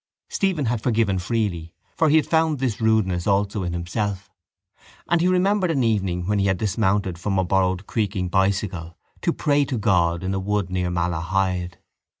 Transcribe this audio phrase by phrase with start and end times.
[0.29, 4.31] Stephen had forgiven freely for he had found this rudeness also in himself.
[5.07, 9.31] And he remembered an evening when he had dismounted from a borrowed creaking bicycle to
[9.31, 11.77] pray to God in a wood near Malahide.